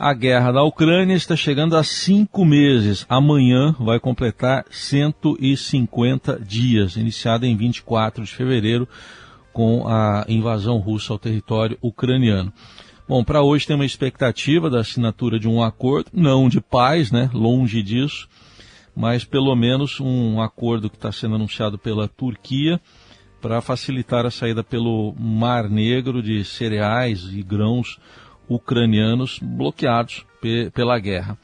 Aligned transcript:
A 0.00 0.14
guerra 0.14 0.52
da 0.52 0.62
Ucrânia 0.62 1.16
está 1.16 1.34
chegando 1.34 1.76
a 1.76 1.82
cinco 1.82 2.44
meses. 2.44 3.04
Amanhã 3.08 3.74
vai 3.80 3.98
completar 3.98 4.64
150 4.70 6.38
dias, 6.38 6.94
iniciada 6.94 7.48
em 7.48 7.56
24 7.56 8.22
de 8.22 8.30
fevereiro, 8.30 8.86
com 9.52 9.88
a 9.88 10.24
invasão 10.28 10.78
russa 10.78 11.12
ao 11.12 11.18
território 11.18 11.76
ucraniano. 11.82 12.52
Bom, 13.08 13.24
para 13.24 13.42
hoje 13.42 13.66
tem 13.66 13.74
uma 13.74 13.84
expectativa 13.84 14.70
da 14.70 14.78
assinatura 14.78 15.36
de 15.36 15.48
um 15.48 15.60
acordo, 15.60 16.10
não 16.12 16.48
de 16.48 16.60
paz, 16.60 17.10
né? 17.10 17.28
Longe 17.34 17.82
disso, 17.82 18.28
mas 18.94 19.24
pelo 19.24 19.56
menos 19.56 19.98
um 19.98 20.40
acordo 20.40 20.88
que 20.88 20.96
está 20.96 21.10
sendo 21.10 21.34
anunciado 21.34 21.76
pela 21.76 22.06
Turquia 22.06 22.80
para 23.40 23.60
facilitar 23.60 24.24
a 24.24 24.30
saída 24.30 24.62
pelo 24.62 25.12
Mar 25.18 25.68
Negro 25.68 26.22
de 26.22 26.44
cereais 26.44 27.24
e 27.32 27.42
grãos 27.42 27.98
ucranianos 28.48 29.38
bloqueados 29.42 30.24
pe 30.40 30.70
pela 30.70 30.98
guerra. 30.98 31.38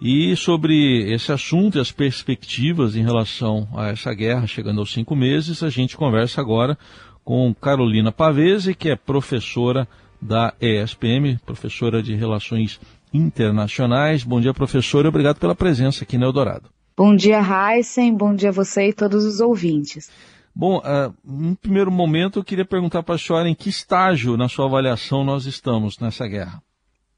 E 0.00 0.36
sobre 0.36 1.12
esse 1.12 1.32
assunto 1.32 1.78
e 1.78 1.80
as 1.80 1.90
perspectivas 1.90 2.96
em 2.96 3.02
relação 3.02 3.68
a 3.74 3.88
essa 3.88 4.12
guerra 4.12 4.46
chegando 4.46 4.80
aos 4.80 4.92
cinco 4.92 5.14
meses, 5.14 5.62
a 5.62 5.70
gente 5.70 5.96
conversa 5.96 6.40
agora 6.40 6.76
com 7.24 7.54
Carolina 7.54 8.12
Pavese, 8.12 8.74
que 8.74 8.90
é 8.90 8.96
professora 8.96 9.88
da 10.20 10.52
ESPM, 10.60 11.38
professora 11.46 12.02
de 12.02 12.14
Relações 12.14 12.80
Internacionais. 13.12 14.24
Bom 14.24 14.40
dia, 14.40 14.52
professora, 14.52 15.08
obrigado 15.08 15.38
pela 15.38 15.54
presença 15.54 16.04
aqui 16.04 16.18
no 16.18 16.26
Eldorado. 16.26 16.68
Bom 16.96 17.14
dia, 17.14 17.40
Heisen, 17.40 18.14
bom 18.14 18.34
dia 18.34 18.50
a 18.50 18.52
você 18.52 18.88
e 18.88 18.92
todos 18.92 19.24
os 19.24 19.40
ouvintes. 19.40 20.10
Bom, 20.54 20.78
uh, 20.78 21.12
no 21.24 21.56
primeiro 21.56 21.90
momento 21.90 22.38
eu 22.38 22.44
queria 22.44 22.64
perguntar 22.64 23.02
para 23.02 23.16
a 23.16 23.18
senhora 23.18 23.48
em 23.48 23.54
que 23.54 23.68
estágio 23.68 24.36
na 24.36 24.48
sua 24.48 24.66
avaliação 24.66 25.24
nós 25.24 25.46
estamos 25.46 25.98
nessa 25.98 26.28
guerra. 26.28 26.62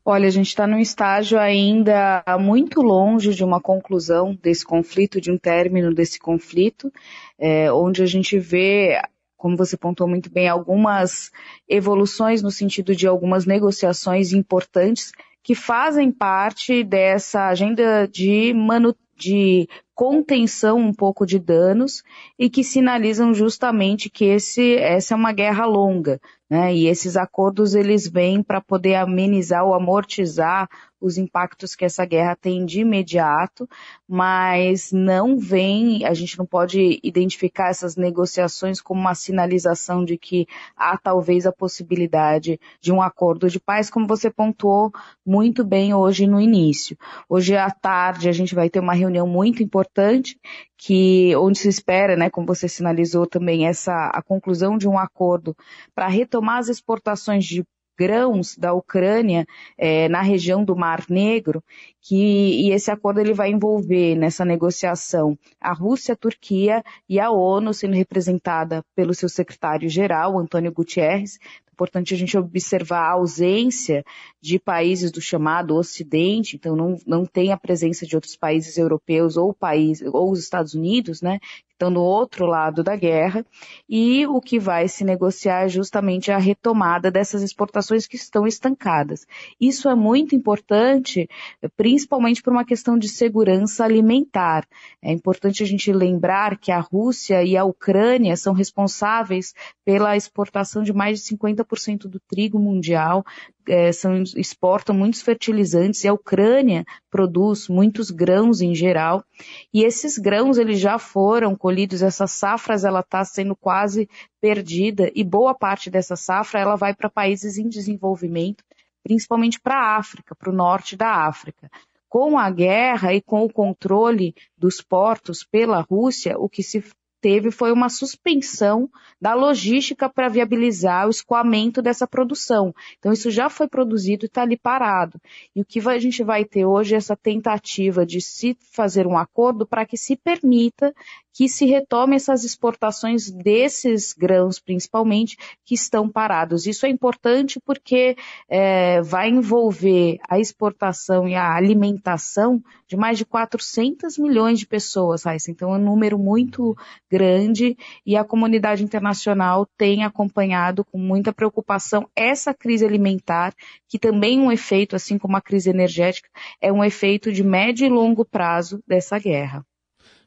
Olha, 0.09 0.27
a 0.29 0.31
gente 0.31 0.47
está 0.47 0.67
num 0.67 0.79
estágio 0.79 1.39
ainda 1.39 2.25
muito 2.39 2.81
longe 2.81 3.35
de 3.35 3.45
uma 3.45 3.61
conclusão 3.61 4.39
desse 4.41 4.65
conflito, 4.65 5.21
de 5.21 5.33
um 5.33 5.37
término 5.37 5.93
desse 5.93 6.19
conflito, 6.19 6.93
é, 7.37 7.71
onde 7.73 8.03
a 8.03 8.07
gente 8.07 8.39
vê, 8.39 9.03
como 9.37 9.57
você 9.57 9.77
pontuou 9.77 10.09
muito 10.09 10.31
bem, 10.31 10.49
algumas 10.49 11.33
evoluções 11.69 12.41
no 12.41 12.53
sentido 12.53 12.95
de 12.95 13.07
algumas 13.07 13.45
negociações 13.45 14.33
importantes 14.33 15.11
que 15.43 15.57
fazem 15.57 16.11
parte 16.13 16.85
dessa 16.85 17.49
agenda 17.49 18.07
de 18.07 18.55
manutenção 18.55 19.06
de 19.17 19.69
contenção 19.97 20.77
um 20.77 20.93
pouco 20.93 21.25
de 21.25 21.39
danos 21.39 22.03
e 22.39 22.51
que 22.51 22.63
sinalizam 22.63 23.33
justamente 23.33 24.11
que 24.11 24.27
esse, 24.27 24.77
essa 24.77 25.15
é 25.15 25.17
uma 25.17 25.33
guerra 25.33 25.65
longa, 25.65 26.21
né? 26.51 26.75
E 26.75 26.87
esses 26.87 27.17
acordos 27.17 27.75
eles 27.75 28.07
vêm 28.07 28.43
para 28.43 28.61
poder 28.61 28.97
amenizar 28.97 29.65
ou 29.65 29.73
amortizar 29.73 30.69
os 31.01 31.19
impactos 31.19 31.75
que 31.75 31.85
essa 31.85 32.05
guerra 32.05 32.37
tem 32.37 32.65
de 32.65 32.81
imediato, 32.81 33.69
mas 34.09 34.93
não 34.93 35.39
vem, 35.39 36.05
a 36.05 36.15
gente 36.15 36.39
não 36.39 36.47
pode 36.47 36.99
identificar 37.03 37.69
essas 37.69 37.97
negociações 37.97 38.81
como 38.81 39.01
uma 39.01 39.15
sinalização 39.15 40.05
de 40.05 40.17
que 40.17 40.47
há 40.77 40.97
talvez 40.97 41.47
a 41.47 41.53
possibilidade 41.53 42.59
de 42.81 42.93
um 42.93 43.01
acordo 43.03 43.49
de 43.49 43.61
paz, 43.61 43.91
como 43.91 44.07
você 44.07 44.31
pontuou 44.31 44.91
muito 45.25 45.65
bem 45.65 45.95
hoje 45.95 46.27
no 46.27 46.41
início. 46.41 46.97
Hoje 47.29 47.57
à 47.57 47.71
tarde 47.71 48.29
a 48.29 48.33
gente 48.33 48.55
vai 48.55 48.71
ter 48.71 48.81
uma 48.81 48.95
reunião 48.95 49.06
muito 49.27 49.63
importante 49.63 50.39
que 50.77 51.35
onde 51.37 51.59
se 51.59 51.69
espera, 51.69 52.17
né, 52.17 52.31
como 52.31 52.47
você 52.47 52.69
sinalizou 52.69 53.27
também, 53.27 53.67
essa 53.67 54.11
a 54.13 54.23
conclusão 54.23 54.77
de 54.77 54.89
um 54.89 54.99
acordo 54.99 55.57
para 55.95 56.09
retomar 56.09 56.59
as 56.59 56.69
exportações 56.69 57.45
de 57.45 57.65
grãos 57.99 58.57
da 58.57 58.75
Ucrânia 58.75 59.47
é, 59.79 60.09
na 60.09 60.21
região 60.21 60.65
do 60.65 60.77
Mar 60.77 61.05
Negro, 61.09 61.65
que 62.07 62.67
e 62.67 62.71
esse 62.71 62.89
acordo 62.89 63.21
ele 63.21 63.35
vai 63.35 63.51
envolver 63.51 64.15
nessa 64.15 64.45
negociação 64.45 65.37
a 65.61 65.73
Rússia, 65.73 66.15
a 66.15 66.17
Turquia 66.17 66.85
e 67.09 67.19
a 67.19 67.31
ONU 67.33 67.75
sendo 67.75 67.95
representada 67.95 68.85
pelo 68.95 69.13
seu 69.13 69.29
secretário-geral, 69.29 70.39
Antônio 70.39 70.73
Gutierrez, 70.73 71.39
importante 71.77 72.15
a 72.15 72.17
gente 72.17 72.39
observar 72.39 73.01
a 73.01 73.13
ausência 73.13 74.03
de 74.41 74.59
países 74.59 75.13
do 75.13 75.21
chamado 75.21 75.75
Ocidente, 75.77 76.57
então 76.57 76.75
não, 76.75 76.97
não 77.07 77.27
tem 77.27 77.53
a 77.53 77.57
presença 77.57 78.07
de 78.07 78.15
outros 78.15 78.35
países 78.35 78.79
europeus 78.79 79.37
ou 79.37 79.53
país, 79.53 80.01
ou 80.01 80.31
os 80.31 80.39
Estados 80.39 80.73
Unidos, 80.73 81.21
né, 81.21 81.39
estão 81.71 81.91
no 81.91 82.01
outro 82.01 82.47
lado 82.47 82.83
da 82.83 82.97
guerra, 82.97 83.45
e 83.87 84.27
o 84.27 84.41
que 84.41 84.59
vai 84.59 84.89
se 84.89 85.05
negociar 85.05 85.65
é 85.65 85.69
justamente 85.69 86.33
a 86.33 86.39
retomada 86.39 87.11
dessas 87.11 87.43
exportações 87.43 88.07
que 88.07 88.17
estão 88.17 88.47
estancadas. 88.47 89.27
Isso 89.61 89.87
é 89.91 89.95
muito 89.95 90.35
importante, 90.35 91.29
principalmente 91.77 91.96
por 92.43 92.53
uma 92.53 92.65
questão 92.65 92.99
de 92.99 93.09
segurança 93.09 93.85
alimentar. 93.85 94.67
É 95.03 95.13
importante 95.13 95.63
a 95.63 95.67
gente 95.67 95.93
lembrar 95.93 96.59
que 96.59 96.71
a 96.71 96.81
Rússia 96.81 97.43
e 97.43 97.57
a 97.57 97.65
Ucrânia 97.65 98.37
são 98.37 98.53
responsáveis 98.53 99.55
pela 99.85 100.17
exportação 100.17 100.83
de 100.83 100.93
mais 100.93 101.21
de 101.21 101.25
50 101.27 101.47
50% 101.47 102.09
do 102.09 102.21
trigo 102.21 102.59
mundial, 102.59 103.25
é, 103.69 103.91
são, 103.93 104.23
exportam 104.37 104.95
muitos 104.95 105.23
fertilizantes 105.23 106.05
e 106.05 106.09
a 106.09 106.13
Ucrânia 106.13 106.85
produz 107.11 107.69
muitos 107.69 108.11
grãos 108.11 108.61
em 108.61 108.75
geral. 108.75 109.25
E 109.73 109.85
esses 109.85 110.19
grãos 110.19 110.59
eles 110.59 110.79
já 110.79 110.99
foram 110.99 111.55
colhidos, 111.57 112.03
essas 112.03 112.33
safras 112.33 112.85
ela 112.85 113.01
está 113.01 113.25
sendo 113.25 113.57
quase 113.57 114.09
perdida 114.41 115.11
e 115.15 115.25
boa 115.25 115.55
parte 115.55 115.91
dessa 115.91 116.17
safra 116.17 116.61
ela 116.61 116.77
vai 116.77 116.95
para 116.95 117.11
países 117.11 117.59
em 117.59 117.69
desenvolvimento, 117.69 118.65
principalmente 119.07 119.61
para 119.61 119.77
a 119.77 119.97
África, 119.97 120.35
para 120.35 120.51
o 120.51 120.55
norte 120.55 120.97
da 120.97 121.27
África 121.27 121.71
com 122.09 122.39
a 122.39 122.49
guerra 122.51 123.13
e 123.13 123.21
com 123.21 123.45
o 123.45 123.53
controle 123.53 124.35
dos 124.57 124.81
portos 124.81 125.45
pela 125.45 125.81
Rússia, 125.83 126.39
o 126.39 126.49
que 126.49 126.63
se 126.63 126.83
teve 127.21 127.51
foi 127.51 127.73
uma 127.73 127.89
suspensão 127.89 128.89
da 129.21 129.35
logística 129.35 130.09
para 130.09 130.29
viabilizar 130.29 131.07
o 131.07 131.11
escoamento 131.11 131.83
dessa 131.83 132.07
produção. 132.07 132.75
Então, 132.99 133.13
isso 133.13 133.31
já 133.31 133.51
foi 133.51 133.69
produzido 133.69 134.25
e 134.25 134.29
está 134.29 134.43
ali 134.43 134.57
parado. 134.57 135.21
E 135.55 135.61
o 135.61 135.65
que 135.65 135.81
a 135.89 135.99
gente 135.99 136.23
vai 136.23 136.45
ter 136.45 136.65
hoje 136.65 136.95
é 136.95 136.99
essa 136.99 137.17
tentativa 137.17 138.07
de 138.07 138.21
se 138.21 138.57
fazer 138.73 139.07
um 139.07 139.19
acordo 139.19 139.67
para 139.67 139.85
que 139.85 139.97
se 139.97 140.17
permita 140.17 140.95
que 141.37 141.51
se 141.51 141.67
retome 141.67 142.17
essas 142.17 142.45
exportações 142.45 143.31
desses 143.31 144.15
grãos, 144.15 144.59
principalmente, 144.59 145.37
que 145.67 145.75
estão 145.75 146.09
parados. 146.09 146.67
Isso 146.67 146.87
é 146.87 146.89
importante 146.89 147.61
porque 147.61 148.17
é, 148.49 149.03
vai 149.03 149.29
envolver 149.29 150.17
a 150.27 150.41
exportação 150.41 151.29
e 151.29 151.35
a 151.35 151.55
alimentação 151.55 152.63
de 152.89 152.97
mais 152.97 153.19
de 153.19 153.27
400 153.27 154.17
milhões 154.17 154.59
de 154.59 154.67
pessoas, 154.67 155.25
Raíssa. 155.25 155.51
Então 155.51 155.75
é 155.75 155.77
um 155.77 155.85
número 155.85 156.19
muito 156.19 156.75
grande 157.11 157.77
e 158.07 158.17
a 158.17 158.25
comunidade 158.25 158.83
internacional 158.83 159.69
tem 159.77 160.05
acompanhado 160.05 160.87
com 160.87 160.97
muita 160.97 161.35
preocupação 161.35 162.09
essa 162.17 162.55
crise 162.55 162.87
alimentar, 162.87 163.53
que 163.87 163.99
também 163.99 164.39
é 164.39 164.41
um 164.41 164.51
efeito, 164.51 164.97
assim 164.97 165.19
como 165.19 165.37
a 165.37 165.43
crise 165.43 165.69
energética, 165.69 166.31
é 166.63 166.73
um 166.73 166.83
efeito 166.83 167.31
de 167.31 167.45
médio 167.45 167.85
e 167.87 167.91
longo 167.91 168.25
prazo 168.25 168.83
dessa 168.87 169.19
guerra. 169.19 169.63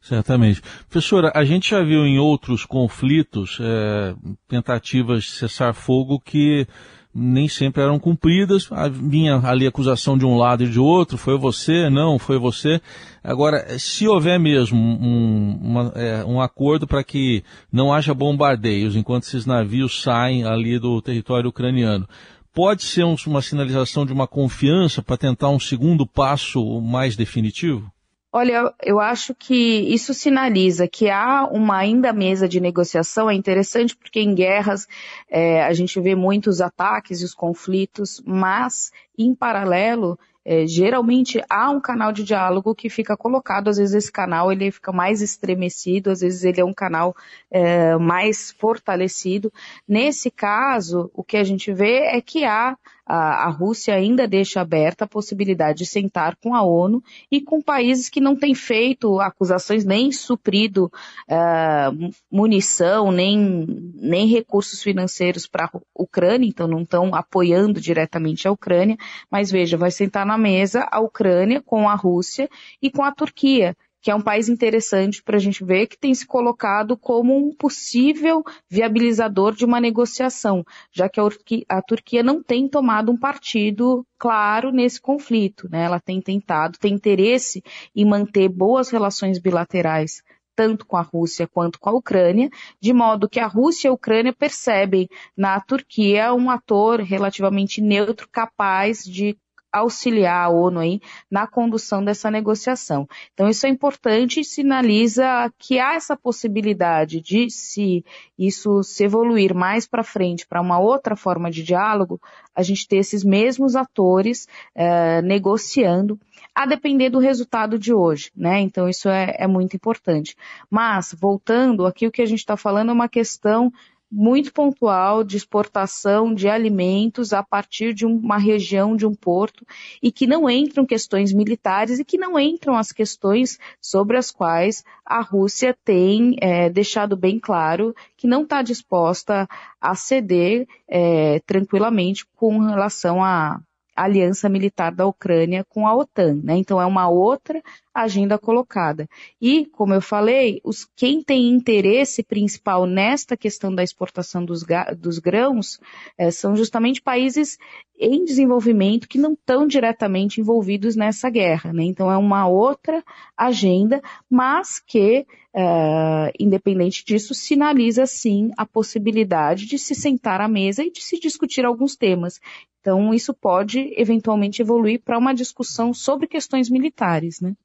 Certamente. 0.01 0.61
Professora, 0.89 1.31
a 1.35 1.43
gente 1.43 1.71
já 1.71 1.83
viu 1.83 2.05
em 2.05 2.17
outros 2.17 2.65
conflitos 2.65 3.57
é, 3.61 4.15
tentativas 4.47 5.23
de 5.23 5.31
cessar 5.31 5.73
fogo 5.73 6.19
que 6.19 6.65
nem 7.13 7.47
sempre 7.47 7.83
eram 7.83 7.99
cumpridas. 7.99 8.69
Vinha 8.91 9.41
ali 9.43 9.67
acusação 9.67 10.17
de 10.17 10.25
um 10.25 10.37
lado 10.37 10.63
e 10.63 10.69
de 10.69 10.79
outro, 10.79 11.17
foi 11.17 11.37
você, 11.37 11.89
não, 11.89 12.17
foi 12.17 12.37
você. 12.37 12.79
Agora, 13.23 13.77
se 13.77 14.07
houver 14.07 14.39
mesmo 14.39 14.79
um, 14.79 15.59
uma, 15.61 15.91
é, 15.95 16.23
um 16.23 16.39
acordo 16.39 16.87
para 16.87 17.03
que 17.03 17.43
não 17.71 17.93
haja 17.93 18.13
bombardeios 18.13 18.95
enquanto 18.95 19.23
esses 19.23 19.45
navios 19.45 20.01
saem 20.01 20.45
ali 20.45 20.79
do 20.79 21.01
território 21.01 21.49
ucraniano, 21.49 22.07
pode 22.53 22.83
ser 22.83 23.03
um, 23.03 23.15
uma 23.27 23.41
sinalização 23.41 24.05
de 24.05 24.13
uma 24.13 24.27
confiança 24.27 25.01
para 25.01 25.17
tentar 25.17 25.49
um 25.49 25.59
segundo 25.59 26.07
passo 26.07 26.79
mais 26.81 27.15
definitivo? 27.15 27.91
Olha, 28.31 28.71
eu 28.83 28.99
acho 28.99 29.33
que 29.33 29.55
isso 29.55 30.13
sinaliza 30.13 30.87
que 30.87 31.09
há 31.09 31.47
uma 31.47 31.77
ainda 31.77 32.13
mesa 32.13 32.47
de 32.47 32.59
negociação. 32.59 33.27
É 33.27 33.33
interessante 33.33 33.95
porque 33.97 34.19
em 34.19 34.35
guerras 34.35 34.87
é, 35.27 35.63
a 35.63 35.73
gente 35.73 35.99
vê 35.99 36.13
muitos 36.13 36.61
ataques 36.61 37.21
e 37.21 37.25
os 37.25 37.33
conflitos, 37.33 38.21
mas 38.23 38.91
em 39.17 39.33
paralelo 39.33 40.17
é, 40.45 40.65
geralmente 40.67 41.43
há 41.49 41.71
um 41.71 41.81
canal 41.81 42.11
de 42.11 42.23
diálogo 42.23 42.75
que 42.75 42.89
fica 42.89 43.17
colocado, 43.17 43.67
às 43.67 43.77
vezes 43.77 43.95
esse 43.95 44.11
canal 44.11 44.51
ele 44.51 44.71
fica 44.71 44.91
mais 44.91 45.21
estremecido, 45.21 46.11
às 46.11 46.21
vezes 46.21 46.43
ele 46.43 46.61
é 46.61 46.65
um 46.65 46.73
canal 46.73 47.15
é, 47.51 47.95
mais 47.97 48.51
fortalecido. 48.51 49.51
Nesse 49.87 50.31
caso, 50.31 51.09
o 51.13 51.23
que 51.23 51.35
a 51.35 51.43
gente 51.43 51.73
vê 51.73 51.99
é 52.15 52.21
que 52.21 52.45
há 52.45 52.77
a, 53.09 53.47
a 53.47 53.49
Rússia 53.49 53.95
ainda 53.95 54.27
deixa 54.27 54.61
aberta 54.61 55.05
a 55.05 55.07
possibilidade 55.07 55.79
de 55.79 55.85
sentar 55.87 56.35
com 56.35 56.53
a 56.53 56.61
ONU 56.61 57.03
e 57.31 57.41
com 57.41 57.59
países 57.59 58.07
que 58.07 58.21
não 58.21 58.35
têm 58.35 58.53
feito 58.53 59.19
acusações 59.19 59.83
nem 59.83 60.11
suprido 60.11 60.91
uh, 61.27 62.11
munição, 62.31 63.11
nem, 63.11 63.65
nem 63.95 64.27
recursos 64.27 64.83
financeiros 64.83 65.47
para 65.47 65.65
a 65.65 65.79
Ucrânia, 65.95 66.47
então 66.47 66.67
não 66.67 66.83
estão 66.83 67.15
apoiando 67.15 67.81
diretamente 67.81 68.47
a 68.47 68.51
Ucrânia, 68.51 68.95
mas 69.29 69.49
veja, 69.49 69.75
vai 69.75 69.89
sentar 69.89 70.23
na 70.23 70.37
mesa 70.37 70.87
a 70.91 70.99
Ucrânia 70.99 71.63
com 71.63 71.89
a 71.89 71.95
Rússia 71.95 72.47
e 72.79 72.91
com 72.91 73.03
a 73.03 73.11
Turquia, 73.11 73.75
que 74.01 74.09
é 74.09 74.15
um 74.15 74.21
país 74.21 74.49
interessante 74.49 75.21
para 75.21 75.37
a 75.37 75.39
gente 75.39 75.63
ver, 75.63 75.87
que 75.87 75.97
tem 75.97 76.13
se 76.13 76.25
colocado 76.25 76.97
como 76.97 77.35
um 77.35 77.53
possível 77.53 78.43
viabilizador 78.69 79.53
de 79.53 79.65
uma 79.65 79.79
negociação, 79.79 80.63
já 80.91 81.09
que 81.09 81.19
a, 81.67 81.81
Turquia 81.81 82.23
não 82.23 82.41
tem 82.41 82.67
tomado 82.67 83.11
um 83.11 83.17
partido 83.17 84.05
claro 84.17 84.71
nesse 84.71 85.01
conflito. 85.01 85.67
Né? 85.69 85.83
Ela 85.83 85.99
tem 85.99 86.21
tentado, 86.21 86.77
tem 86.79 86.93
interesse 86.93 87.63
em 87.95 88.05
manter 88.05 88.47
boas 88.49 88.89
relações 88.89 89.39
bilaterais 89.39 90.21
tanto 90.55 90.85
com 90.85 90.97
a 90.97 91.01
Rússia 91.01 91.47
quanto 91.47 91.79
com 91.79 91.89
a 91.89 91.93
Ucrânia, 91.93 92.49
de 92.81 92.91
modo 92.91 93.29
que 93.29 93.39
a 93.39 93.47
Rússia 93.47 93.87
e 93.87 93.89
a 93.89 93.93
Ucrânia 93.93 94.33
percebem 94.33 95.07
na 95.37 95.57
Turquia 95.61 96.33
um 96.33 96.49
ator 96.49 96.99
relativamente 96.99 97.79
neutro 97.79 98.27
capaz 98.29 99.05
de 99.05 99.37
auxiliar 99.71 100.45
a 100.45 100.49
ONU 100.49 100.79
aí 100.79 101.01
na 101.29 101.47
condução 101.47 102.03
dessa 102.03 102.29
negociação. 102.31 103.07
Então 103.33 103.47
isso 103.47 103.65
é 103.65 103.69
importante 103.69 104.39
e 104.39 104.45
sinaliza 104.45 105.51
que 105.57 105.79
há 105.79 105.95
essa 105.95 106.15
possibilidade 106.15 107.21
de 107.21 107.49
se 107.49 108.03
isso 108.37 108.83
se 108.83 109.03
evoluir 109.03 109.53
mais 109.53 109.87
para 109.87 110.03
frente 110.03 110.47
para 110.47 110.61
uma 110.61 110.79
outra 110.79 111.15
forma 111.15 111.51
de 111.51 111.63
diálogo, 111.63 112.19
a 112.55 112.63
gente 112.63 112.87
ter 112.87 112.97
esses 112.97 113.23
mesmos 113.23 113.75
atores 113.75 114.47
eh, 114.75 115.21
negociando, 115.21 116.19
a 116.53 116.65
depender 116.65 117.09
do 117.09 117.19
resultado 117.19 117.77
de 117.77 117.93
hoje, 117.93 118.31
né? 118.35 118.59
Então 118.59 118.89
isso 118.89 119.07
é, 119.07 119.35
é 119.37 119.47
muito 119.47 119.75
importante. 119.75 120.35
Mas 120.69 121.15
voltando 121.17 121.85
aqui 121.85 122.07
o 122.07 122.11
que 122.11 122.21
a 122.21 122.25
gente 122.25 122.39
está 122.39 122.57
falando 122.57 122.89
é 122.89 122.93
uma 122.93 123.07
questão 123.07 123.71
muito 124.11 124.51
pontual 124.51 125.23
de 125.23 125.37
exportação 125.37 126.33
de 126.33 126.47
alimentos 126.47 127.31
a 127.31 127.43
partir 127.43 127.93
de 127.93 128.05
uma 128.05 128.37
região, 128.37 128.95
de 128.95 129.05
um 129.05 129.13
porto, 129.13 129.65
e 130.01 130.11
que 130.11 130.25
não 130.25 130.49
entram 130.49 130.85
questões 130.85 131.31
militares 131.31 131.99
e 131.99 132.05
que 132.05 132.17
não 132.17 132.39
entram 132.39 132.75
as 132.75 132.91
questões 132.91 133.59
sobre 133.79 134.17
as 134.17 134.31
quais 134.31 134.83
a 135.05 135.21
Rússia 135.21 135.75
tem 135.85 136.35
é, 136.41 136.69
deixado 136.69 137.15
bem 137.15 137.39
claro 137.39 137.95
que 138.17 138.27
não 138.27 138.43
está 138.43 138.61
disposta 138.61 139.47
a 139.79 139.95
ceder 139.95 140.67
é, 140.87 141.39
tranquilamente 141.45 142.25
com 142.35 142.59
relação 142.59 143.23
a, 143.23 143.61
aliança 144.03 144.47
militar 144.47 144.93
da 144.93 145.05
Ucrânia 145.05 145.65
com 145.67 145.87
a 145.87 145.95
OTAN, 145.95 146.39
né? 146.43 146.57
Então 146.57 146.81
é 146.81 146.85
uma 146.85 147.09
outra 147.09 147.61
agenda 147.93 148.37
colocada. 148.37 149.07
E, 149.41 149.65
como 149.65 149.93
eu 149.93 150.01
falei, 150.01 150.61
os, 150.63 150.87
quem 150.95 151.21
tem 151.21 151.49
interesse 151.49 152.23
principal 152.23 152.85
nesta 152.85 153.35
questão 153.35 153.73
da 153.73 153.83
exportação 153.83 154.45
dos, 154.45 154.63
dos 154.97 155.19
grãos 155.19 155.79
é, 156.17 156.31
são 156.31 156.55
justamente 156.55 157.01
países 157.01 157.57
em 157.99 158.23
desenvolvimento 158.23 159.07
que 159.07 159.17
não 159.17 159.33
estão 159.33 159.67
diretamente 159.67 160.39
envolvidos 160.39 160.95
nessa 160.95 161.29
guerra, 161.29 161.73
né? 161.73 161.83
Então 161.83 162.09
é 162.09 162.17
uma 162.17 162.47
outra 162.47 163.03
agenda, 163.35 164.01
mas 164.29 164.79
que 164.79 165.25
Uh, 165.51 166.29
independente 166.39 167.03
disso, 167.03 167.33
sinaliza 167.33 168.05
sim 168.05 168.51
a 168.55 168.67
possibilidade 168.67 169.65
de 169.65 169.79
se 169.79 169.95
sentar 169.95 170.41
à 170.41 170.47
mesa 170.47 170.83
e 170.83 170.91
de 170.91 171.01
se 171.01 171.19
discutir 171.19 171.65
alguns 171.65 171.95
temas. 171.95 172.39
Então, 172.79 173.13
isso 173.13 173.33
pode 173.33 173.93
eventualmente 173.97 174.61
evoluir 174.61 175.01
para 175.03 175.17
uma 175.17 175.33
discussão 175.33 175.93
sobre 175.93 176.27
questões 176.27 176.69
militares, 176.69 177.41
né? 177.41 177.55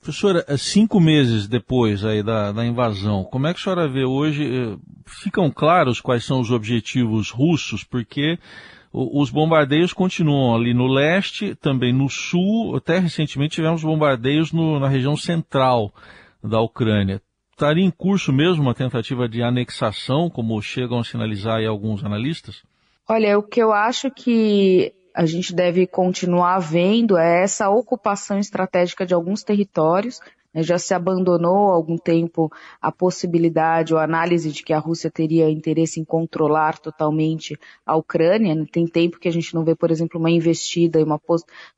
Professora, 0.00 0.44
é, 0.46 0.56
cinco 0.58 1.00
meses 1.00 1.48
depois 1.48 2.04
aí 2.04 2.22
da, 2.22 2.52
da, 2.52 2.66
invasão, 2.66 3.24
como 3.24 3.46
é 3.46 3.54
que 3.54 3.60
a 3.60 3.62
senhora 3.62 3.88
vê 3.88 4.04
hoje? 4.04 4.44
Eh, 4.44 4.76
ficam 5.06 5.50
claros 5.50 5.98
quais 5.98 6.26
são 6.26 6.40
os 6.40 6.50
objetivos 6.50 7.30
russos? 7.30 7.82
Porque 7.82 8.38
os 8.92 9.30
bombardeios 9.30 9.94
continuam 9.94 10.54
ali 10.54 10.74
no 10.74 10.86
leste, 10.86 11.54
também 11.54 11.90
no 11.90 12.08
sul, 12.10 12.76
até 12.76 12.98
recentemente 12.98 13.54
tivemos 13.56 13.82
bombardeios 13.82 14.52
no, 14.52 14.78
na 14.78 14.88
região 14.88 15.16
central 15.16 15.92
da 16.48 16.60
Ucrânia. 16.60 17.20
Estaria 17.50 17.84
em 17.84 17.90
curso 17.90 18.32
mesmo 18.32 18.62
uma 18.62 18.74
tentativa 18.74 19.28
de 19.28 19.42
anexação, 19.42 20.28
como 20.28 20.60
chegam 20.60 20.98
a 20.98 21.04
sinalizar 21.04 21.58
aí 21.58 21.66
alguns 21.66 22.04
analistas? 22.04 22.62
Olha, 23.08 23.38
o 23.38 23.42
que 23.42 23.62
eu 23.62 23.72
acho 23.72 24.10
que 24.10 24.92
a 25.14 25.24
gente 25.24 25.54
deve 25.54 25.86
continuar 25.86 26.58
vendo 26.58 27.16
é 27.16 27.44
essa 27.44 27.70
ocupação 27.70 28.38
estratégica 28.38 29.06
de 29.06 29.14
alguns 29.14 29.44
territórios 29.44 30.20
já 30.62 30.78
se 30.78 30.94
abandonou 30.94 31.70
há 31.70 31.74
algum 31.74 31.96
tempo 31.96 32.50
a 32.80 32.92
possibilidade 32.92 33.92
ou 33.92 33.98
a 33.98 34.04
análise 34.04 34.50
de 34.50 34.62
que 34.62 34.72
a 34.72 34.78
Rússia 34.78 35.10
teria 35.10 35.50
interesse 35.50 36.00
em 36.00 36.04
controlar 36.04 36.78
totalmente 36.78 37.58
a 37.84 37.96
Ucrânia. 37.96 38.54
Né. 38.54 38.64
Tem 38.70 38.86
tempo 38.86 39.18
que 39.18 39.28
a 39.28 39.32
gente 39.32 39.54
não 39.54 39.64
vê, 39.64 39.74
por 39.74 39.90
exemplo, 39.90 40.20
uma 40.20 40.30
investida 40.30 41.00
e 41.00 41.04
uma 41.04 41.20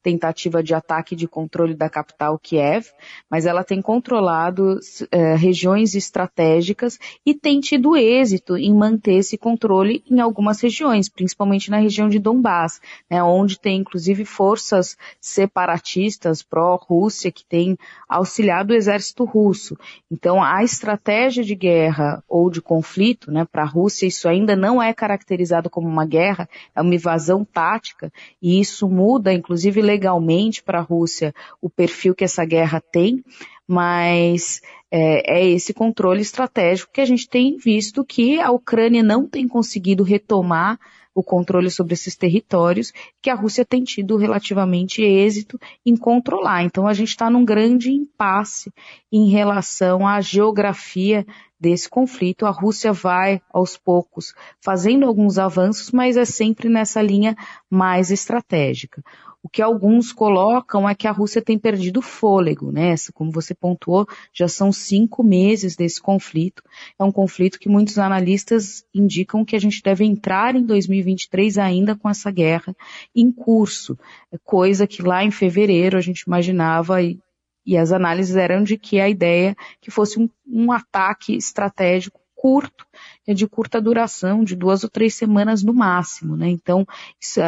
tentativa 0.02 0.62
de 0.62 0.74
ataque 0.74 1.16
de 1.16 1.26
controle 1.26 1.74
da 1.74 1.88
capital 1.88 2.38
Kiev, 2.38 2.86
mas 3.30 3.46
ela 3.46 3.64
tem 3.64 3.80
controlado 3.80 4.78
é, 5.10 5.34
regiões 5.34 5.94
estratégicas 5.94 6.98
e 7.24 7.34
tem 7.34 7.60
tido 7.60 7.96
êxito 7.96 8.56
em 8.56 8.74
manter 8.74 9.14
esse 9.14 9.38
controle 9.38 10.02
em 10.10 10.20
algumas 10.20 10.60
regiões, 10.60 11.08
principalmente 11.08 11.70
na 11.70 11.78
região 11.78 12.08
de 12.08 12.18
Donbass, 12.18 12.80
né, 13.10 13.22
onde 13.22 13.58
tem 13.58 13.80
inclusive 13.80 14.24
forças 14.24 14.96
separatistas 15.20 16.42
pró-Rússia 16.42 17.30
que 17.30 17.44
têm 17.44 17.78
auxiliado 18.08 18.65
do 18.66 18.74
exército 18.74 19.24
russo. 19.24 19.76
Então, 20.10 20.42
a 20.42 20.62
estratégia 20.62 21.42
de 21.42 21.54
guerra 21.54 22.22
ou 22.28 22.50
de 22.50 22.60
conflito, 22.60 23.30
né, 23.30 23.46
para 23.50 23.62
a 23.62 23.66
Rússia, 23.66 24.06
isso 24.06 24.28
ainda 24.28 24.54
não 24.54 24.82
é 24.82 24.92
caracterizado 24.92 25.70
como 25.70 25.88
uma 25.88 26.04
guerra, 26.04 26.48
é 26.74 26.82
uma 26.82 26.94
invasão 26.94 27.44
tática, 27.44 28.12
e 28.42 28.60
isso 28.60 28.88
muda, 28.88 29.32
inclusive 29.32 29.80
legalmente, 29.80 30.62
para 30.62 30.78
a 30.78 30.82
Rússia 30.82 31.34
o 31.60 31.70
perfil 31.70 32.14
que 32.14 32.24
essa 32.24 32.44
guerra 32.44 32.80
tem, 32.80 33.24
mas 33.66 34.60
é, 34.90 35.38
é, 35.38 35.48
esse 35.48 35.74
controle 35.74 36.20
estratégico 36.20 36.92
que 36.92 37.00
a 37.00 37.04
gente 37.04 37.28
tem 37.28 37.56
visto 37.56 38.04
que 38.04 38.40
a 38.40 38.50
Ucrânia 38.50 39.02
não 39.02 39.26
tem 39.26 39.48
conseguido 39.48 40.04
retomar 40.04 40.78
o 41.16 41.22
controle 41.22 41.70
sobre 41.70 41.94
esses 41.94 42.14
territórios, 42.14 42.92
que 43.22 43.30
a 43.30 43.34
Rússia 43.34 43.64
tem 43.64 43.82
tido 43.82 44.18
relativamente 44.18 45.00
êxito 45.00 45.58
em 45.84 45.96
controlar. 45.96 46.62
Então 46.62 46.86
a 46.86 46.92
gente 46.92 47.08
está 47.08 47.30
num 47.30 47.42
grande 47.42 47.90
impasse 47.90 48.70
em 49.10 49.30
relação 49.30 50.06
à 50.06 50.20
geografia 50.20 51.26
desse 51.58 51.88
conflito. 51.88 52.44
A 52.44 52.50
Rússia 52.50 52.92
vai, 52.92 53.40
aos 53.50 53.78
poucos, 53.78 54.34
fazendo 54.60 55.06
alguns 55.06 55.38
avanços, 55.38 55.90
mas 55.90 56.18
é 56.18 56.26
sempre 56.26 56.68
nessa 56.68 57.00
linha 57.00 57.34
mais 57.70 58.10
estratégica. 58.10 59.02
O 59.46 59.48
que 59.48 59.62
alguns 59.62 60.12
colocam 60.12 60.88
é 60.88 60.92
que 60.92 61.06
a 61.06 61.12
Rússia 61.12 61.40
tem 61.40 61.56
perdido 61.56 62.02
fôlego, 62.02 62.72
né? 62.72 62.96
Como 63.14 63.30
você 63.30 63.54
pontuou, 63.54 64.04
já 64.34 64.48
são 64.48 64.72
cinco 64.72 65.22
meses 65.22 65.76
desse 65.76 66.02
conflito. 66.02 66.64
É 66.98 67.04
um 67.04 67.12
conflito 67.12 67.56
que 67.56 67.68
muitos 67.68 67.96
analistas 67.96 68.84
indicam 68.92 69.44
que 69.44 69.54
a 69.54 69.58
gente 69.60 69.80
deve 69.80 70.04
entrar 70.04 70.56
em 70.56 70.64
2023 70.64 71.58
ainda 71.58 71.94
com 71.94 72.10
essa 72.10 72.28
guerra 72.28 72.74
em 73.14 73.30
curso, 73.30 73.96
coisa 74.42 74.84
que 74.84 75.00
lá 75.00 75.22
em 75.22 75.30
fevereiro 75.30 75.96
a 75.96 76.00
gente 76.00 76.22
imaginava 76.22 77.00
e, 77.00 77.16
e 77.64 77.76
as 77.76 77.92
análises 77.92 78.34
eram 78.34 78.64
de 78.64 78.76
que 78.76 78.98
a 78.98 79.08
ideia 79.08 79.54
que 79.80 79.92
fosse 79.92 80.18
um, 80.18 80.28
um 80.44 80.72
ataque 80.72 81.36
estratégico 81.36 82.18
curto, 82.34 82.84
de 83.28 83.46
curta 83.46 83.80
duração, 83.80 84.42
de 84.42 84.56
duas 84.56 84.82
ou 84.82 84.90
três 84.90 85.14
semanas 85.14 85.62
no 85.62 85.72
máximo, 85.72 86.36
né? 86.36 86.48
Então, 86.48 86.84
isso, 87.20 87.40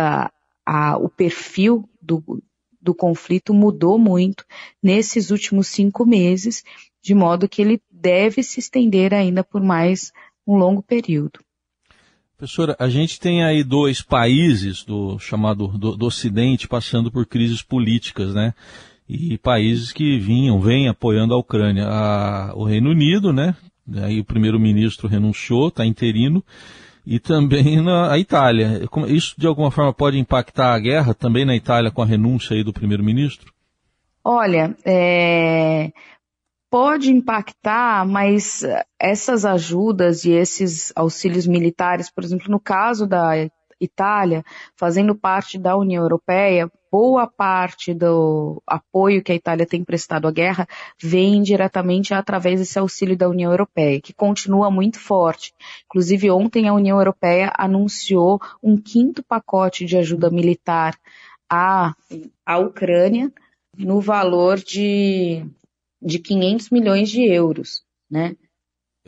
o 1.00 1.08
perfil 1.08 1.88
do, 2.00 2.22
do 2.80 2.94
conflito 2.94 3.54
mudou 3.54 3.98
muito 3.98 4.44
nesses 4.82 5.30
últimos 5.30 5.68
cinco 5.68 6.04
meses, 6.04 6.62
de 7.02 7.14
modo 7.14 7.48
que 7.48 7.62
ele 7.62 7.80
deve 7.90 8.42
se 8.42 8.60
estender 8.60 9.14
ainda 9.14 9.42
por 9.42 9.62
mais 9.62 10.12
um 10.46 10.56
longo 10.56 10.82
período. 10.82 11.40
Professora, 12.36 12.76
a 12.78 12.88
gente 12.88 13.18
tem 13.18 13.42
aí 13.42 13.64
dois 13.64 14.00
países 14.00 14.84
do 14.84 15.18
chamado 15.18 15.66
do, 15.66 15.96
do 15.96 16.06
Ocidente 16.06 16.68
passando 16.68 17.10
por 17.10 17.26
crises 17.26 17.62
políticas, 17.62 18.32
né? 18.32 18.54
E 19.08 19.38
países 19.38 19.90
que 19.90 20.18
vinham, 20.18 20.60
vêm 20.60 20.86
apoiando 20.86 21.34
a 21.34 21.38
Ucrânia. 21.38 21.86
A, 21.88 22.52
o 22.54 22.62
Reino 22.62 22.90
Unido, 22.90 23.32
né? 23.32 23.56
Aí 24.02 24.20
o 24.20 24.24
primeiro-ministro 24.24 25.08
renunciou, 25.08 25.68
está 25.68 25.84
interino 25.84 26.44
e 27.08 27.18
também 27.18 27.82
na 27.82 28.18
Itália. 28.18 28.82
Isso 29.06 29.34
de 29.38 29.46
alguma 29.46 29.70
forma 29.70 29.94
pode 29.94 30.18
impactar 30.18 30.74
a 30.74 30.78
guerra 30.78 31.14
também 31.14 31.46
na 31.46 31.56
Itália 31.56 31.90
com 31.90 32.02
a 32.02 32.06
renúncia 32.06 32.54
aí 32.54 32.62
do 32.62 32.72
primeiro-ministro? 32.72 33.50
Olha, 34.22 34.76
é, 34.84 35.90
pode 36.70 37.10
impactar, 37.10 38.06
mas 38.06 38.62
essas 39.00 39.46
ajudas 39.46 40.26
e 40.26 40.32
esses 40.32 40.92
auxílios 40.94 41.46
militares, 41.46 42.10
por 42.10 42.22
exemplo, 42.22 42.50
no 42.50 42.60
caso 42.60 43.06
da 43.06 43.32
Itália, 43.80 44.44
fazendo 44.76 45.14
parte 45.14 45.58
da 45.58 45.78
União 45.78 46.02
Europeia, 46.02 46.70
boa 46.90 47.26
parte 47.26 47.92
do 47.92 48.62
apoio 48.66 49.22
que 49.22 49.32
a 49.32 49.34
Itália 49.34 49.66
tem 49.66 49.84
prestado 49.84 50.26
à 50.26 50.30
guerra 50.30 50.66
vem 51.00 51.42
diretamente 51.42 52.14
através 52.14 52.60
desse 52.60 52.78
auxílio 52.78 53.16
da 53.16 53.28
União 53.28 53.50
Europeia, 53.50 54.00
que 54.00 54.12
continua 54.12 54.70
muito 54.70 54.98
forte. 54.98 55.52
Inclusive, 55.86 56.30
ontem 56.30 56.68
a 56.68 56.74
União 56.74 56.98
Europeia 56.98 57.52
anunciou 57.56 58.40
um 58.62 58.76
quinto 58.76 59.22
pacote 59.22 59.84
de 59.84 59.96
ajuda 59.96 60.30
militar 60.30 60.98
à, 61.48 61.94
à 62.44 62.58
Ucrânia 62.58 63.32
no 63.76 64.00
valor 64.00 64.58
de, 64.58 65.44
de 66.02 66.18
500 66.18 66.70
milhões 66.70 67.08
de 67.10 67.22
euros, 67.22 67.82
né? 68.10 68.36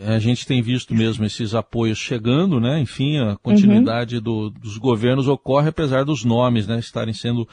A 0.06 0.18
gente 0.18 0.46
tem 0.46 0.62
visto 0.62 0.94
mesmo 0.94 1.24
esses 1.24 1.54
apoios 1.54 1.98
chegando, 1.98 2.60
né? 2.60 2.80
Enfim, 2.80 3.18
a 3.18 3.36
continuidade 3.36 4.16
uhum. 4.16 4.22
do, 4.22 4.50
dos 4.50 4.78
governos 4.78 5.28
ocorre 5.28 5.68
apesar 5.68 6.04
dos 6.04 6.24
nomes, 6.24 6.66
né, 6.66 6.78
estarem 6.78 7.12
sendo 7.12 7.46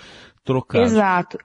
trocados. 0.43 0.91
Exato. 0.91 1.37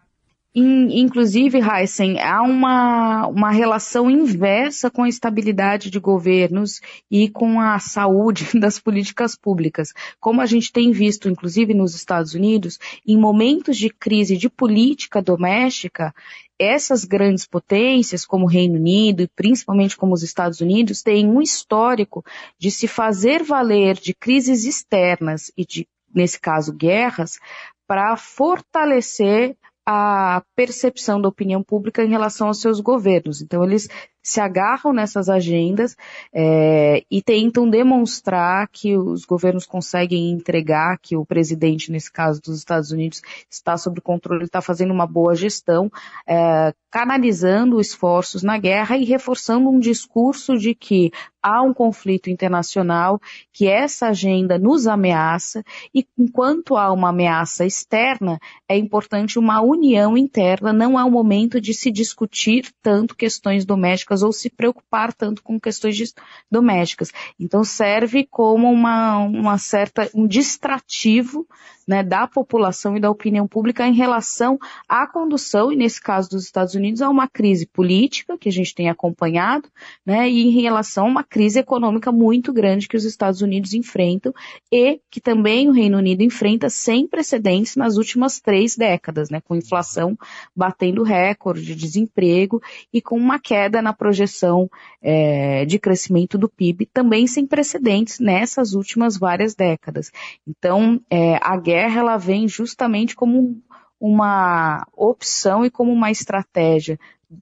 Inclusive, 0.54 1.60
Heisen, 1.60 2.20
há 2.20 2.42
uma, 2.42 3.26
uma 3.26 3.50
relação 3.50 4.10
inversa 4.10 4.90
com 4.90 5.02
a 5.02 5.08
estabilidade 5.08 5.90
de 5.90 5.98
governos 5.98 6.82
e 7.10 7.26
com 7.30 7.58
a 7.58 7.78
saúde 7.78 8.46
das 8.60 8.78
políticas 8.78 9.34
públicas. 9.34 9.94
Como 10.20 10.42
a 10.42 10.46
gente 10.46 10.70
tem 10.70 10.92
visto, 10.92 11.26
inclusive 11.26 11.72
nos 11.72 11.94
Estados 11.94 12.34
Unidos, 12.34 12.78
em 13.06 13.16
momentos 13.16 13.78
de 13.78 13.88
crise 13.88 14.36
de 14.36 14.50
política 14.50 15.22
doméstica, 15.22 16.14
essas 16.62 17.04
grandes 17.04 17.46
potências, 17.46 18.24
como 18.24 18.44
o 18.44 18.48
Reino 18.48 18.76
Unido 18.76 19.22
e 19.22 19.28
principalmente 19.28 19.96
como 19.96 20.14
os 20.14 20.22
Estados 20.22 20.60
Unidos, 20.60 21.02
têm 21.02 21.26
um 21.26 21.42
histórico 21.42 22.24
de 22.58 22.70
se 22.70 22.86
fazer 22.86 23.42
valer 23.42 23.96
de 23.96 24.14
crises 24.14 24.64
externas 24.64 25.50
e 25.56 25.66
de, 25.66 25.88
nesse 26.14 26.40
caso, 26.40 26.72
guerras, 26.72 27.38
para 27.86 28.16
fortalecer 28.16 29.56
a 29.84 30.42
percepção 30.54 31.20
da 31.20 31.28
opinião 31.28 31.62
pública 31.62 32.04
em 32.04 32.08
relação 32.08 32.46
aos 32.46 32.60
seus 32.60 32.80
governos. 32.80 33.42
Então, 33.42 33.64
eles 33.64 33.88
se 34.22 34.40
agarram 34.40 34.92
nessas 34.92 35.28
agendas 35.28 35.96
é, 36.32 37.02
e 37.10 37.20
tentam 37.20 37.68
demonstrar 37.68 38.68
que 38.68 38.96
os 38.96 39.24
governos 39.24 39.66
conseguem 39.66 40.30
entregar, 40.30 40.98
que 40.98 41.16
o 41.16 41.26
presidente, 41.26 41.90
nesse 41.90 42.12
caso 42.12 42.40
dos 42.40 42.58
Estados 42.58 42.92
Unidos, 42.92 43.20
está 43.50 43.76
sob 43.76 44.00
controle, 44.00 44.44
está 44.44 44.60
fazendo 44.60 44.92
uma 44.92 45.06
boa 45.06 45.34
gestão, 45.34 45.90
é, 46.26 46.72
canalizando 46.90 47.80
esforços 47.80 48.42
na 48.42 48.58
guerra 48.58 48.96
e 48.98 49.04
reforçando 49.04 49.68
um 49.68 49.78
discurso 49.78 50.58
de 50.58 50.74
que 50.74 51.10
há 51.42 51.62
um 51.62 51.72
conflito 51.72 52.30
internacional, 52.30 53.18
que 53.50 53.66
essa 53.66 54.08
agenda 54.08 54.58
nos 54.58 54.86
ameaça 54.86 55.64
e 55.94 56.06
enquanto 56.16 56.76
há 56.76 56.92
uma 56.92 57.08
ameaça 57.08 57.64
externa, 57.64 58.38
é 58.68 58.76
importante 58.76 59.38
uma 59.38 59.60
união 59.62 60.16
interna, 60.16 60.72
não 60.72 61.00
é 61.00 61.02
o 61.02 61.10
momento 61.10 61.60
de 61.60 61.74
se 61.74 61.90
discutir 61.90 62.70
tanto 62.82 63.16
questões 63.16 63.64
domésticas 63.64 64.11
domésticas 64.12 64.22
ou 64.22 64.32
se 64.32 64.50
preocupar 64.50 65.12
tanto 65.12 65.42
com 65.42 65.58
questões 65.58 66.14
domésticas. 66.50 67.10
Então 67.38 67.64
serve 67.64 68.26
como 68.30 68.70
uma, 68.70 69.18
uma 69.18 69.58
certa, 69.58 70.10
um 70.14 70.26
distrativo 70.26 71.46
né, 71.86 72.02
da 72.02 72.26
população 72.26 72.96
e 72.96 73.00
da 73.00 73.10
opinião 73.10 73.46
pública 73.46 73.86
em 73.86 73.94
relação 73.94 74.58
à 74.88 75.06
condução, 75.06 75.72
e 75.72 75.76
nesse 75.76 76.00
caso 76.00 76.30
dos 76.30 76.44
Estados 76.44 76.74
Unidos, 76.74 77.02
a 77.02 77.08
uma 77.08 77.28
crise 77.28 77.66
política 77.66 78.38
que 78.38 78.48
a 78.48 78.52
gente 78.52 78.74
tem 78.74 78.88
acompanhado, 78.88 79.68
né, 80.04 80.28
e 80.28 80.42
em 80.42 80.62
relação 80.62 81.06
a 81.06 81.08
uma 81.08 81.24
crise 81.24 81.58
econômica 81.58 82.12
muito 82.12 82.52
grande 82.52 82.88
que 82.88 82.96
os 82.96 83.04
Estados 83.04 83.42
Unidos 83.42 83.74
enfrentam 83.74 84.32
e 84.70 85.00
que 85.10 85.20
também 85.20 85.68
o 85.68 85.72
Reino 85.72 85.98
Unido 85.98 86.22
enfrenta 86.22 86.70
sem 86.70 87.06
precedentes 87.06 87.76
nas 87.76 87.96
últimas 87.96 88.40
três 88.40 88.76
décadas, 88.76 89.30
né, 89.30 89.40
com 89.40 89.56
inflação 89.56 90.16
batendo 90.54 91.02
recorde, 91.02 91.64
de 91.64 91.74
desemprego 91.74 92.62
e 92.92 93.00
com 93.00 93.16
uma 93.16 93.38
queda 93.38 93.82
na 93.82 93.92
projeção 94.02 94.68
é, 95.00 95.64
de 95.64 95.78
crescimento 95.78 96.36
do 96.36 96.48
PIB 96.48 96.86
também 96.86 97.24
sem 97.28 97.46
precedentes 97.46 98.18
nessas 98.18 98.74
últimas 98.74 99.16
várias 99.16 99.54
décadas. 99.54 100.10
Então, 100.44 101.00
é, 101.08 101.38
a 101.40 101.56
guerra 101.56 102.00
ela 102.00 102.16
vem 102.16 102.48
justamente 102.48 103.14
como 103.14 103.62
uma 104.00 104.84
opção 104.92 105.64
e 105.64 105.70
como 105.70 105.92
uma 105.92 106.10
estratégia 106.10 106.98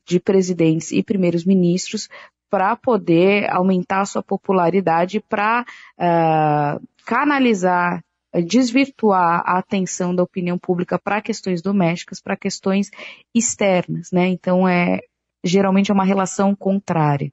de 0.07 0.21
presidentes 0.21 0.93
e 0.93 1.03
primeiros 1.03 1.47
ministros 1.47 2.11
para 2.51 2.77
poder 2.77 3.51
aumentar 3.51 4.03
a 4.03 4.05
sua 4.05 4.23
popularidade, 4.23 5.21
para 5.21 5.65
uh, 5.97 6.87
canalizar, 7.07 8.05
desvirtuar 8.45 9.43
a 9.47 9.57
atenção 9.57 10.15
da 10.15 10.23
opinião 10.23 10.59
pública 10.59 10.99
para 10.99 11.23
questões 11.23 11.63
domésticas, 11.63 12.21
para 12.21 12.37
questões 12.37 12.91
externas, 13.35 14.11
né? 14.13 14.29
Então 14.29 14.69
é 14.69 15.01
geralmente 15.45 15.91
é 15.91 15.95
uma 15.95 16.05
relação 16.05 16.55
contrária. 16.55 17.33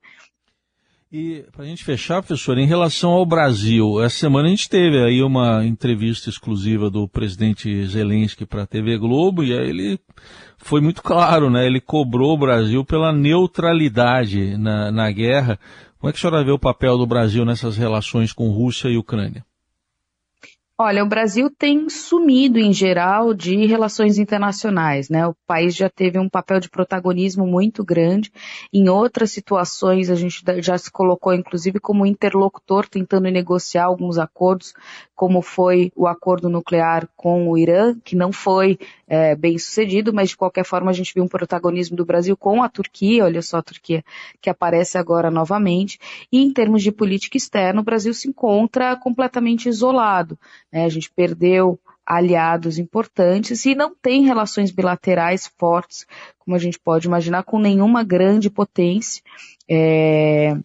E 1.10 1.46
para 1.54 1.64
a 1.64 1.66
gente 1.66 1.86
fechar, 1.86 2.22
professor, 2.22 2.58
em 2.58 2.68
relação 2.68 3.12
ao 3.12 3.26
Brasil, 3.26 4.04
essa 4.04 4.18
semana 4.18 4.48
a 4.48 4.50
gente 4.50 4.68
teve 4.68 5.02
aí 5.02 5.24
uma 5.24 5.66
entrevista 5.66 6.30
exclusiva 6.30 6.90
do 6.90 7.08
presidente 7.08 7.86
Zelensky 7.86 8.46
para 8.46 8.64
a 8.64 8.68
TV 8.68 8.98
Globo 8.98 9.42
e 9.42 9.58
aí 9.58 9.70
ele 9.70 10.00
foi 10.58 10.82
muito 10.82 11.02
claro, 11.02 11.50
né? 11.50 11.66
Ele 11.66 11.80
cobrou 11.80 12.34
o 12.34 12.38
Brasil 12.38 12.84
pela 12.84 13.14
neutralidade 13.14 14.58
na, 14.58 14.92
na 14.92 15.10
guerra. 15.10 15.58
Como 15.98 16.10
é 16.10 16.12
que 16.12 16.18
a 16.18 16.22
senhora 16.22 16.44
vê 16.44 16.52
o 16.52 16.60
papel 16.60 16.98
do 16.98 17.08
Brasil 17.08 17.46
nessas 17.46 17.78
relações 17.78 18.34
com 18.34 18.50
Rússia 18.50 18.90
e 18.90 18.98
Ucrânia? 18.98 19.47
Olha, 20.79 21.03
o 21.03 21.07
Brasil 21.07 21.50
tem 21.50 21.89
sumido 21.89 22.60
em 22.60 22.72
geral 22.72 23.34
de 23.34 23.65
relações 23.65 24.19
internacionais, 24.19 25.10
né? 25.10 25.25
O 25.25 25.34
país 25.48 25.75
já 25.75 25.89
teve 25.89 26.19
um 26.19 26.29
papel 26.29 26.60
de 26.60 26.69
protagonismo 26.69 27.48
muito 27.48 27.84
grande. 27.84 28.31
Em 28.72 28.88
outras 28.88 29.31
situações, 29.31 30.12
a 30.12 30.13
gente 30.13 30.43
já 30.60 30.77
se 30.77 30.91
colocou, 30.91 31.34
inclusive, 31.34 31.79
como 31.79 32.05
interlocutor, 32.05 32.88
tentando 32.88 33.24
negociar 33.31 33.86
alguns 33.86 34.19
acordos, 34.19 34.75
como 35.15 35.41
foi 35.41 35.91
o 35.96 36.05
acordo 36.05 36.48
nuclear 36.48 37.10
com 37.15 37.50
o 37.50 37.57
Irã, 37.57 37.96
que 38.03 38.15
não 38.15 38.31
foi 38.31 38.77
é, 39.08 39.36
bem 39.36 39.58
sucedido, 39.58 40.14
mas 40.14 40.30
de 40.30 40.38
qualquer 40.38 40.66
forma 40.66 40.92
a 40.92 40.94
gente 40.94 41.14
viu 41.14 41.24
um 41.24 41.28
protagonismo 41.28 41.96
do 41.96 42.06
Brasil 42.06 42.36
com 42.36 42.62
a 42.62 42.70
Turquia, 42.70 43.24
olha 43.24 43.42
só 43.42 43.58
a 43.58 43.64
Turquia 43.64 44.04
que 44.42 44.50
aparece 44.50 44.98
agora 44.98 45.32
novamente. 45.32 45.98
E 46.32 46.44
em 46.44 46.52
termos 46.52 46.84
de 46.84 46.92
política 46.92 47.38
externa, 47.38 47.80
o 47.80 47.86
Brasil 47.86 48.14
se 48.14 48.28
encontra 48.28 48.96
completamente 48.98 49.70
isolado. 49.70 50.38
Né? 50.72 50.84
A 50.84 50.90
gente 50.90 51.10
perdeu 51.10 51.80
aliados 52.06 52.80
importantes 52.80 53.66
e 53.66 53.76
não 53.76 53.94
tem 53.94 54.24
relações 54.24 54.72
bilaterais 54.72 55.52
fortes, 55.58 56.06
como 56.40 56.56
a 56.56 56.60
gente 56.60 56.80
pode 56.80 57.08
imaginar, 57.08 57.44
com 57.44 57.60
nenhuma 57.60 58.04
grande 58.04 58.50
potência. 58.50 59.22
É... 59.70 60.58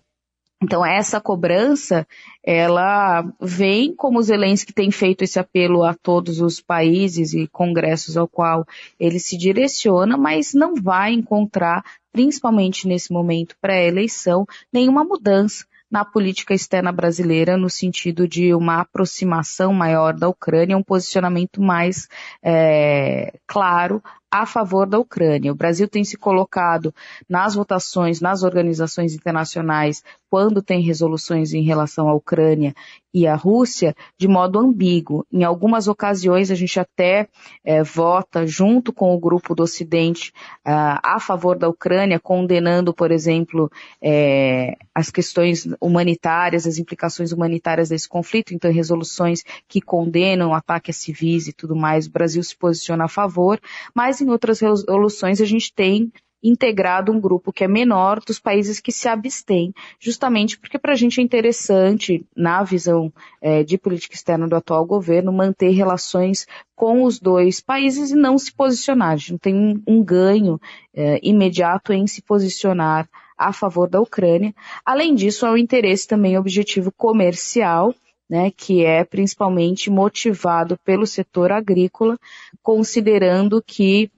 Então 0.62 0.86
essa 0.86 1.20
cobrança, 1.20 2.06
ela 2.42 3.24
vem 3.40 3.94
como 3.94 4.22
Zelensky 4.22 4.72
tem 4.72 4.92
feito 4.92 5.22
esse 5.22 5.38
apelo 5.38 5.82
a 5.82 5.92
todos 5.92 6.40
os 6.40 6.60
países 6.60 7.34
e 7.34 7.48
congressos 7.48 8.16
ao 8.16 8.28
qual 8.28 8.64
ele 8.98 9.18
se 9.18 9.36
direciona, 9.36 10.16
mas 10.16 10.54
não 10.54 10.76
vai 10.76 11.12
encontrar, 11.12 11.84
principalmente 12.12 12.86
nesse 12.86 13.12
momento 13.12 13.56
pré-eleição, 13.60 14.46
nenhuma 14.72 15.02
mudança 15.02 15.66
na 15.90 16.04
política 16.06 16.54
externa 16.54 16.90
brasileira, 16.90 17.56
no 17.56 17.68
sentido 17.68 18.26
de 18.26 18.54
uma 18.54 18.80
aproximação 18.80 19.74
maior 19.74 20.14
da 20.14 20.26
Ucrânia, 20.26 20.76
um 20.76 20.82
posicionamento 20.82 21.60
mais 21.60 22.08
é, 22.42 23.38
claro 23.46 24.02
a 24.32 24.46
favor 24.46 24.86
da 24.86 24.98
Ucrânia. 24.98 25.52
O 25.52 25.54
Brasil 25.54 25.86
tem 25.86 26.02
se 26.02 26.16
colocado 26.16 26.94
nas 27.28 27.54
votações, 27.54 28.18
nas 28.18 28.42
organizações 28.42 29.14
internacionais, 29.14 30.02
quando 30.30 30.62
tem 30.62 30.80
resoluções 30.80 31.52
em 31.52 31.62
relação 31.62 32.08
à 32.08 32.14
Ucrânia 32.14 32.74
e 33.12 33.26
à 33.26 33.34
Rússia, 33.34 33.94
de 34.18 34.26
modo 34.26 34.58
ambíguo. 34.58 35.26
Em 35.30 35.44
algumas 35.44 35.86
ocasiões, 35.86 36.50
a 36.50 36.54
gente 36.54 36.80
até 36.80 37.28
é, 37.62 37.82
vota 37.82 38.46
junto 38.46 38.90
com 38.90 39.14
o 39.14 39.18
grupo 39.20 39.54
do 39.54 39.62
Ocidente 39.62 40.32
uh, 40.66 40.96
a 41.02 41.18
favor 41.20 41.58
da 41.58 41.68
Ucrânia, 41.68 42.18
condenando, 42.18 42.94
por 42.94 43.10
exemplo, 43.10 43.70
é, 44.00 44.74
as 44.94 45.10
questões 45.10 45.68
humanitárias, 45.78 46.66
as 46.66 46.78
implicações 46.78 47.32
humanitárias 47.32 47.90
desse 47.90 48.08
conflito. 48.08 48.54
Então, 48.54 48.72
resoluções 48.72 49.42
que 49.68 49.82
condenam 49.82 50.54
ataque 50.54 50.90
a 50.90 50.94
civis 50.94 51.48
e 51.48 51.52
tudo 51.52 51.76
mais, 51.76 52.06
o 52.06 52.10
Brasil 52.10 52.42
se 52.42 52.56
posiciona 52.56 53.04
a 53.04 53.08
favor, 53.08 53.60
mas 53.94 54.21
em 54.22 54.30
outras 54.30 54.60
resoluções 54.60 55.40
a 55.40 55.44
gente 55.44 55.72
tem 55.74 56.10
integrado 56.42 57.12
um 57.12 57.20
grupo 57.20 57.52
que 57.52 57.62
é 57.62 57.68
menor 57.68 58.18
dos 58.20 58.40
países 58.40 58.80
que 58.80 58.90
se 58.90 59.08
abstêm, 59.08 59.72
justamente 60.00 60.58
porque 60.58 60.78
para 60.78 60.92
a 60.92 60.96
gente 60.96 61.20
é 61.20 61.22
interessante, 61.22 62.26
na 62.36 62.64
visão 62.64 63.12
é, 63.40 63.62
de 63.62 63.78
política 63.78 64.14
externa 64.14 64.48
do 64.48 64.56
atual 64.56 64.84
governo, 64.84 65.32
manter 65.32 65.70
relações 65.70 66.46
com 66.74 67.04
os 67.04 67.20
dois 67.20 67.60
países 67.60 68.10
e 68.10 68.16
não 68.16 68.36
se 68.36 68.52
posicionar. 68.52 69.12
A 69.12 69.16
gente 69.16 69.32
não 69.32 69.38
tem 69.38 69.54
um, 69.54 69.82
um 69.86 70.02
ganho 70.02 70.60
é, 70.92 71.20
imediato 71.22 71.92
em 71.92 72.06
se 72.06 72.20
posicionar 72.20 73.08
a 73.38 73.52
favor 73.52 73.88
da 73.88 74.00
Ucrânia. 74.00 74.54
Além 74.84 75.14
disso, 75.14 75.46
há 75.46 75.52
o 75.52 75.58
interesse 75.58 76.06
também 76.06 76.36
objetivo 76.36 76.92
comercial 76.92 77.94
né, 78.28 78.50
que 78.50 78.84
é 78.84 79.04
principalmente 79.04 79.90
motivado 79.90 80.76
pelo 80.84 81.06
setor 81.06 81.52
agrícola, 81.52 82.18
considerando 82.62 83.62
que 83.62 84.10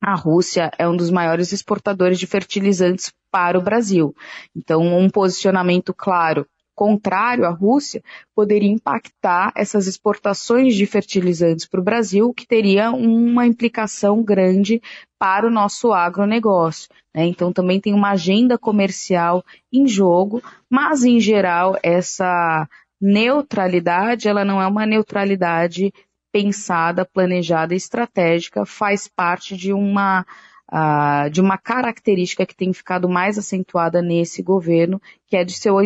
a 0.00 0.14
Rússia 0.14 0.70
é 0.78 0.88
um 0.88 0.96
dos 0.96 1.10
maiores 1.10 1.52
exportadores 1.52 2.18
de 2.18 2.26
fertilizantes 2.26 3.12
para 3.30 3.58
o 3.58 3.62
Brasil. 3.62 4.14
Então, 4.54 4.82
um 4.82 5.08
posicionamento 5.08 5.94
claro 5.94 6.46
contrário 6.74 7.44
à 7.44 7.50
Rússia 7.50 8.02
poderia 8.34 8.70
impactar 8.70 9.52
essas 9.54 9.86
exportações 9.86 10.74
de 10.74 10.86
fertilizantes 10.86 11.66
para 11.66 11.80
o 11.80 11.84
Brasil, 11.84 12.32
que 12.34 12.46
teria 12.46 12.90
uma 12.90 13.46
implicação 13.46 14.22
grande 14.22 14.82
para 15.18 15.46
o 15.46 15.50
nosso 15.50 15.92
agronegócio. 15.92 16.88
Né? 17.14 17.26
Então 17.26 17.52
também 17.52 17.80
tem 17.80 17.94
uma 17.94 18.10
agenda 18.10 18.58
comercial 18.58 19.44
em 19.72 19.86
jogo, 19.86 20.42
mas 20.68 21.04
em 21.04 21.20
geral 21.20 21.76
essa 21.82 22.68
neutralidade 23.02 24.28
ela 24.28 24.44
não 24.44 24.62
é 24.62 24.66
uma 24.66 24.86
neutralidade 24.86 25.92
pensada, 26.32 27.04
planejada, 27.04 27.74
estratégica, 27.74 28.64
faz 28.64 29.08
parte 29.08 29.56
de 29.56 29.72
uma 29.72 30.24
uh, 30.72 31.28
de 31.30 31.40
uma 31.40 31.58
característica 31.58 32.46
que 32.46 32.56
tem 32.56 32.72
ficado 32.72 33.08
mais 33.08 33.36
acentuada 33.36 34.00
nesse 34.00 34.42
governo, 34.42 35.00
que 35.26 35.36
é 35.36 35.44
de 35.44 35.52
seu 35.52 35.76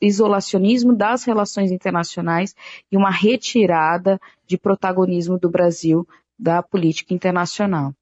isolacionismo 0.00 0.94
das 0.94 1.24
relações 1.24 1.70
internacionais 1.70 2.54
e 2.92 2.96
uma 2.96 3.10
retirada 3.10 4.20
de 4.46 4.58
protagonismo 4.58 5.38
do 5.38 5.48
Brasil 5.48 6.06
da 6.38 6.62
política 6.62 7.14
internacional. 7.14 7.94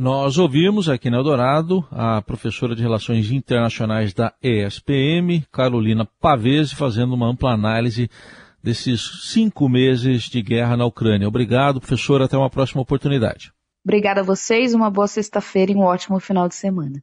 Nós 0.00 0.38
ouvimos 0.38 0.88
aqui 0.88 1.10
no 1.10 1.18
Eldorado 1.18 1.86
a 1.90 2.22
professora 2.22 2.74
de 2.74 2.80
Relações 2.80 3.30
Internacionais 3.30 4.14
da 4.14 4.32
ESPM, 4.42 5.44
Carolina 5.52 6.08
Pavese, 6.18 6.74
fazendo 6.74 7.12
uma 7.12 7.26
ampla 7.26 7.52
análise 7.52 8.08
desses 8.62 9.30
cinco 9.30 9.68
meses 9.68 10.22
de 10.22 10.40
guerra 10.40 10.74
na 10.74 10.86
Ucrânia. 10.86 11.28
Obrigado, 11.28 11.80
professora. 11.80 12.24
Até 12.24 12.34
uma 12.34 12.48
próxima 12.48 12.80
oportunidade. 12.80 13.52
Obrigada 13.84 14.22
a 14.22 14.24
vocês, 14.24 14.72
uma 14.72 14.90
boa 14.90 15.06
sexta-feira 15.06 15.70
e 15.70 15.74
um 15.74 15.80
ótimo 15.80 16.18
final 16.18 16.48
de 16.48 16.54
semana. 16.54 17.02